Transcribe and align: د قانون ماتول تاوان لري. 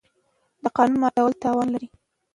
د 0.63 0.65
قانون 0.75 0.97
ماتول 1.01 1.33
تاوان 1.43 1.67
لري. 1.73 1.87